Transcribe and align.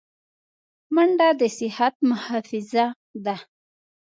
منډه 0.93 1.27
د 1.39 1.41
صحت 1.57 1.95
محافظه 2.09 2.85
ده 3.25 3.35